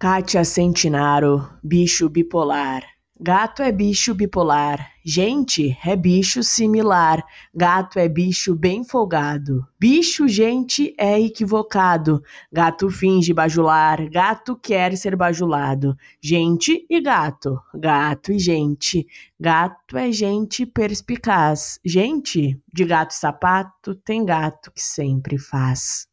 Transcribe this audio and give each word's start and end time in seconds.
Kátia 0.00 0.46
Centinaro, 0.46 1.46
bicho 1.62 2.08
bipolar. 2.08 2.82
Gato 3.20 3.60
é 3.60 3.70
bicho 3.70 4.14
bipolar. 4.14 4.90
Gente 5.04 5.76
é 5.84 5.94
bicho 5.94 6.42
similar. 6.42 7.22
Gato 7.54 7.98
é 7.98 8.08
bicho 8.08 8.54
bem 8.54 8.82
folgado. 8.82 9.62
Bicho, 9.78 10.26
gente, 10.26 10.94
é 10.96 11.20
equivocado. 11.20 12.22
Gato 12.50 12.88
finge 12.88 13.34
bajular. 13.34 14.08
Gato 14.08 14.56
quer 14.56 14.96
ser 14.96 15.14
bajulado. 15.16 15.94
Gente 16.18 16.86
e 16.88 16.98
gato. 16.98 17.60
Gato 17.74 18.32
e 18.32 18.38
gente. 18.38 19.06
Gato 19.38 19.98
é 19.98 20.10
gente 20.10 20.64
perspicaz. 20.64 21.78
Gente, 21.84 22.58
de 22.72 22.84
gato 22.86 23.10
e 23.10 23.16
sapato, 23.16 23.94
tem 23.94 24.24
gato 24.24 24.72
que 24.72 24.80
sempre 24.80 25.36
faz. 25.36 26.09